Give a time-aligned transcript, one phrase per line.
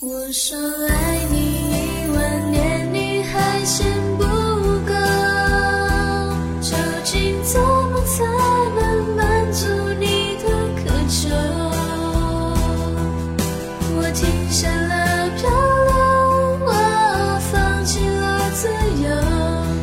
[0.00, 0.58] 我说
[0.88, 3.86] 爱你一万年，你还嫌
[4.18, 4.24] 不
[4.84, 4.92] 够，
[6.60, 8.22] 究竟怎么才
[8.78, 9.66] 能满足
[9.98, 11.30] 你的渴求？
[13.96, 15.48] 我停下了漂
[15.86, 15.94] 流，
[16.66, 16.70] 我
[17.50, 18.68] 放弃了自
[19.02, 19.08] 由，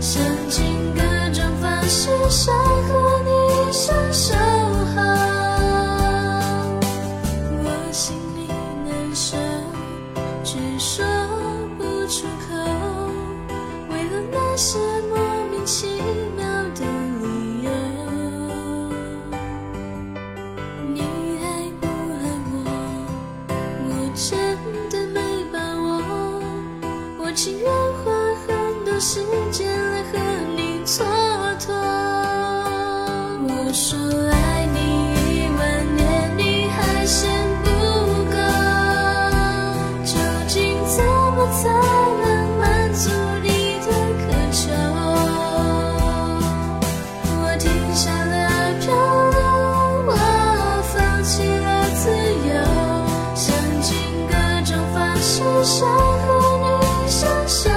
[0.00, 1.02] 想尽各
[1.34, 2.10] 种方式
[10.46, 11.04] 却说
[11.76, 12.54] 不出口，
[13.90, 14.78] 为了那些
[15.08, 15.18] 莫
[15.50, 16.00] 名其
[16.36, 16.84] 妙的
[17.20, 17.68] 理由。
[20.94, 21.00] 你
[21.42, 21.44] 爱
[21.80, 22.54] 不爱我？
[23.88, 24.24] 我真
[24.88, 25.18] 的没
[25.52, 25.84] 把握，
[27.18, 27.66] 我情愿
[41.52, 41.68] 才
[42.22, 43.10] 能满足
[43.42, 43.88] 你的
[44.20, 44.62] 渴求
[47.42, 48.34] 我停下了
[48.80, 48.84] 漂
[49.30, 49.38] 流
[50.08, 50.12] 我
[50.92, 52.10] 放弃了自
[52.48, 52.50] 由
[53.34, 53.44] 想
[53.82, 53.96] 尽
[54.28, 54.32] 各
[54.64, 57.75] 种方式想和你相守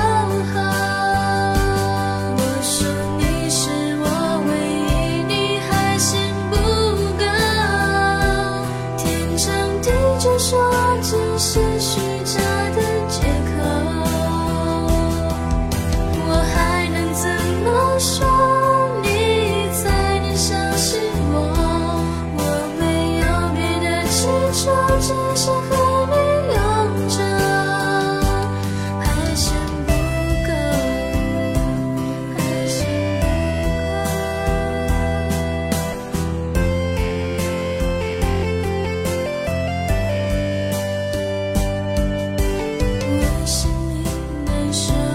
[44.71, 45.08] 是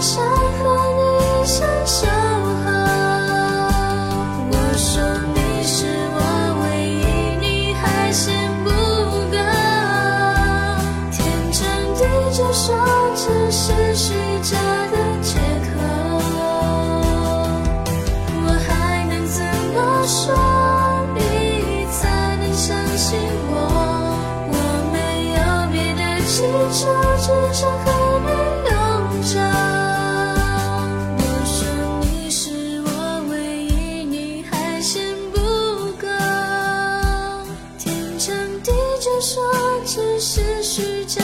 [0.00, 0.64] 想和
[0.96, 1.00] 你
[1.42, 2.66] 一生守候。
[4.50, 4.88] 我说
[5.34, 5.84] 你是
[6.14, 6.18] 我
[6.62, 7.04] 唯一，
[7.38, 7.44] 你
[7.74, 8.32] 还嫌
[8.64, 8.70] 不
[9.30, 9.36] 够，
[11.12, 11.18] 天
[11.52, 11.60] 长
[11.94, 12.00] 地
[12.32, 12.64] 久说
[13.14, 14.56] 只是虚假
[14.90, 15.70] 的借口。
[18.42, 19.44] 我还能怎
[19.74, 20.32] 么说，
[21.14, 22.00] 你才
[22.36, 23.18] 能相信
[23.50, 23.54] 我？
[24.48, 24.54] 我
[24.94, 24.96] 没
[25.36, 25.38] 有
[25.70, 26.40] 别的祈
[26.72, 26.88] 求，
[27.20, 27.86] 只想和
[28.24, 28.28] 你
[39.00, 39.42] 着说
[39.86, 41.19] 只是时间